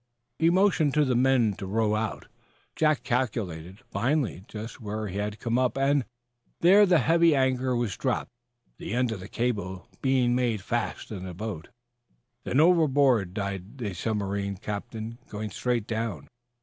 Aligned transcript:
He 0.39 0.49
motioned 0.49 0.95
to 0.95 1.05
the 1.05 1.15
men 1.15 1.53
to 1.59 1.67
row 1.67 1.93
out. 1.95 2.25
Jack 2.75 3.03
calculated, 3.03 3.81
finely, 3.91 4.43
just 4.47 4.81
where 4.81 5.07
he 5.07 5.17
had 5.19 5.37
come 5.39 5.59
up, 5.59 5.77
and 5.77 6.05
there 6.61 6.87
the 6.87 6.97
heavy 6.97 7.35
anchor 7.35 7.75
was 7.75 7.95
dropped, 7.97 8.31
the 8.79 8.95
end 8.95 9.11
of 9.11 9.19
the 9.19 9.27
cable 9.27 9.87
being 10.01 10.33
made 10.33 10.63
fast 10.63 11.11
in 11.11 11.23
the 11.23 11.35
boat. 11.35 11.67
Then 12.45 12.59
overboard 12.59 13.35
dived 13.35 13.77
the 13.77 13.93
submarine 13.93 14.57
captain, 14.57 15.19
going 15.29 15.51
straight 15.51 15.85
down. 15.85 16.27